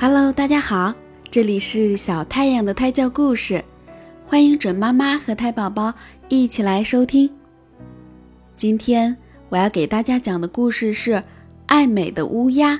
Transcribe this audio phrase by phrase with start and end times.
[0.00, 0.94] Hello，大家好，
[1.28, 3.64] 这里是小太阳的胎教故事，
[4.24, 5.92] 欢迎准妈妈和胎宝宝
[6.28, 7.28] 一起来收听。
[8.54, 9.16] 今天
[9.48, 11.14] 我要给大家讲的故事是
[11.66, 12.74] 《爱美的乌鸦》。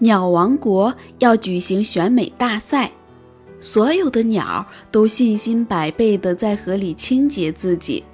[0.00, 2.92] 鸟王国要举行选美大赛，
[3.58, 8.04] 所有的鸟都信心百倍地在河里清洁自己，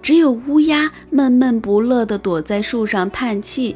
[0.00, 3.74] 只有乌鸦闷闷不乐地躲在树上叹气。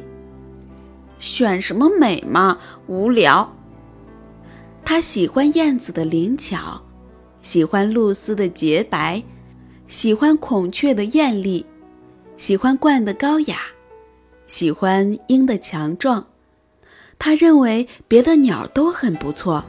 [1.23, 3.55] 选什么美嘛，无聊。
[4.83, 6.83] 他喜欢燕子的灵巧，
[7.41, 9.23] 喜欢露丝的洁白，
[9.87, 11.65] 喜欢孔雀的艳丽，
[12.35, 13.57] 喜欢鹳的高雅，
[14.47, 16.27] 喜欢鹰的强壮。
[17.17, 19.63] 他认为别的鸟都很不错，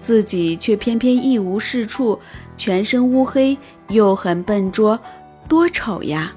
[0.00, 2.18] 自己却偏偏一无是处，
[2.56, 3.58] 全身乌黑
[3.88, 4.98] 又很笨拙，
[5.46, 6.34] 多丑呀！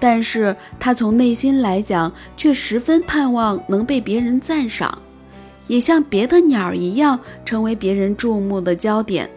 [0.00, 4.98] 但是他从内心来讲，却十分盼望能被别人赞赏，
[5.66, 9.28] 也像别的鸟一样成为别人注目的焦点。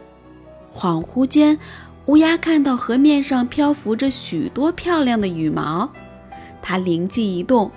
[0.73, 1.57] 恍惚间，
[2.05, 5.91] 乌鸦看到河面上漂浮着许多漂亮的羽毛，
[6.61, 7.71] 他灵机一动，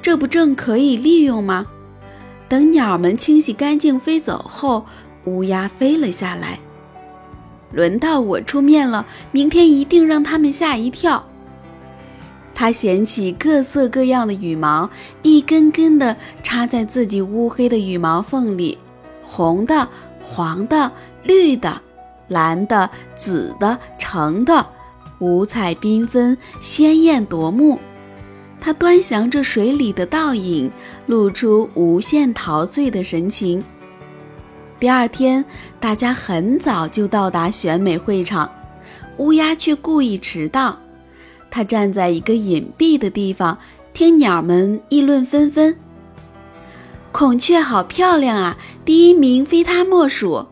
[0.00, 1.66] 这不正可以利用吗？
[2.48, 4.86] 等鸟们清洗干净飞走后，
[5.24, 6.60] 乌鸦飞了下来。
[7.72, 11.26] 轮到我出面了，明天一定让他们吓一跳。
[12.58, 14.88] 他捡起各色各样的羽毛，
[15.20, 18.78] 一根根的插在自己乌黑的羽毛缝里，
[19.22, 19.86] 红的、
[20.22, 20.90] 黄的、
[21.22, 21.82] 绿的、
[22.28, 24.66] 蓝的、紫的、橙的，
[25.18, 27.78] 五彩缤纷，鲜艳夺目。
[28.58, 30.72] 他端详着水里的倒影，
[31.04, 33.62] 露出无限陶醉的神情。
[34.80, 35.44] 第二天，
[35.78, 38.50] 大家很早就到达选美会场，
[39.18, 40.78] 乌鸦却故意迟到。
[41.56, 43.56] 他站在一个隐蔽的地方，
[43.94, 45.74] 听鸟们议论纷纷。
[47.12, 50.48] 孔雀好漂亮啊，第一名非它莫属。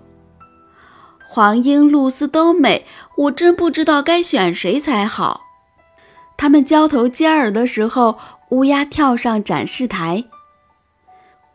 [1.28, 2.86] 黄莺、露丝都美，
[3.18, 5.42] 我真不知道该选谁才好。
[6.38, 8.16] 他们交头接耳的时候，
[8.48, 10.24] 乌鸦跳上展示台。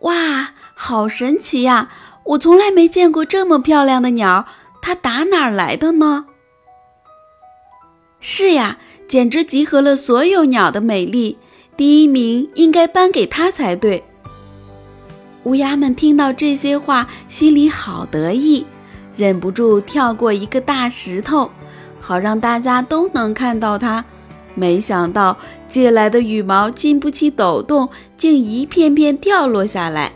[0.02, 1.90] 哇，好神奇呀！
[2.24, 4.46] 我从来没见过这么漂亮的鸟，
[4.80, 6.28] 它打哪儿来的呢？
[8.40, 8.78] 是呀。
[9.06, 11.36] 简直集合了所有鸟的美丽，
[11.76, 14.02] 第一名应该颁给他才对。
[15.44, 18.66] 乌鸦们听到这些话，心里好得意，
[19.18, 21.50] 忍不住跳过一个大石头，
[22.00, 24.06] 好让大家都能看到它。
[24.54, 25.36] 没想到
[25.68, 30.14] 借来的羽毛经不起抖动，竟一片片掉落下来。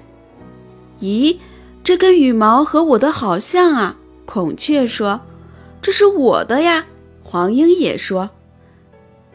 [1.02, 1.38] 咦，
[1.84, 3.98] 这根羽毛和我的好像啊！
[4.26, 5.20] 孔雀说
[5.82, 6.86] ：“这是我的呀。”
[7.34, 8.30] 黄莺也说。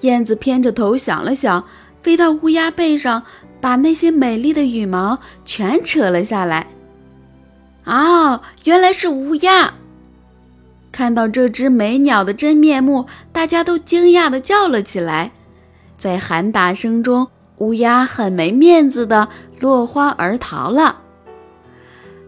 [0.02, 1.64] 燕子偏着头想了想，
[2.00, 3.24] 飞到乌鸦背上，
[3.60, 6.68] 把那些美丽的羽毛全扯了下来。
[7.82, 9.74] 啊，原来是乌鸦！
[10.92, 15.32] 看到这只美鸟的真面目，大家都惊讶地叫了起来。
[15.96, 17.26] 在喊打声中，
[17.56, 21.00] 乌鸦很没面子地落荒而逃了。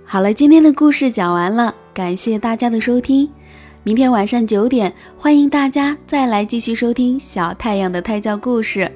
[0.05, 3.31] 好了，今天的故事讲完了，感谢大家的收听。
[3.83, 8.91] 明天晚上九点，欢迎大家再来继续收听小太阳的胎教故事。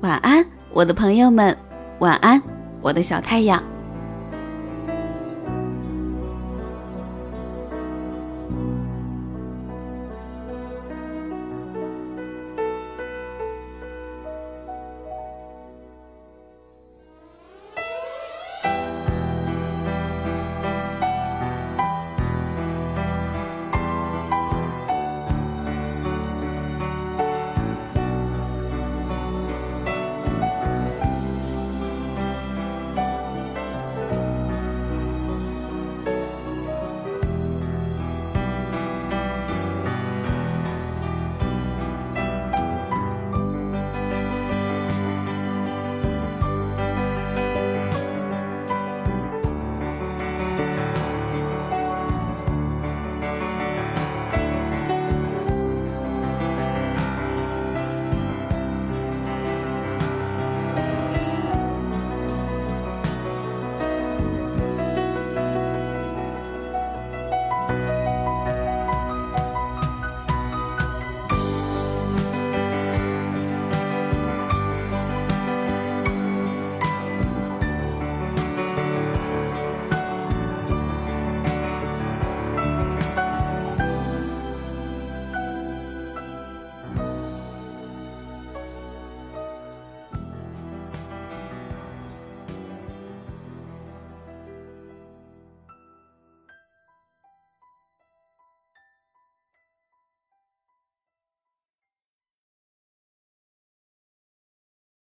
[0.00, 0.42] 晚安，
[0.72, 1.54] 我的朋友们，
[1.98, 2.40] 晚安，
[2.80, 3.62] 我的小太阳。